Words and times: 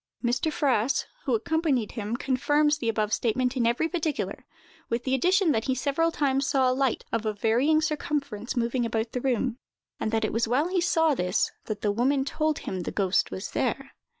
Mr. 0.23 0.51
Fraas, 0.51 1.05
who 1.25 1.35
accompanied 1.35 1.91
him, 1.91 2.17
confirms 2.17 2.79
the 2.79 2.89
above 2.89 3.13
statement 3.13 3.55
in 3.55 3.67
every 3.67 3.87
particular, 3.87 4.47
with 4.89 5.03
the 5.03 5.13
addition 5.13 5.51
that 5.51 5.65
he 5.65 5.75
several 5.75 6.11
times 6.11 6.47
saw 6.47 6.71
a 6.71 6.73
light, 6.73 7.05
of 7.11 7.23
a 7.23 7.33
varying 7.33 7.81
circumference, 7.83 8.57
moving 8.57 8.83
about 8.83 9.11
the 9.11 9.21
room; 9.21 9.59
and 9.99 10.09
that 10.11 10.25
it 10.25 10.33
was 10.33 10.47
while 10.47 10.69
he 10.69 10.81
saw 10.81 11.13
this, 11.13 11.51
that 11.65 11.81
the 11.81 11.91
woman 11.91 12.25
told 12.25 12.57
him 12.57 12.79
the 12.79 12.89
ghost 12.91 13.29
was 13.29 13.51
there. 13.51 13.91